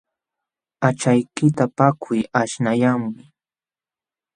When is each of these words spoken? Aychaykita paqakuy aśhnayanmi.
Aychaykita 0.87 1.65
paqakuy 1.77 2.19
aśhnayanmi. 2.39 3.23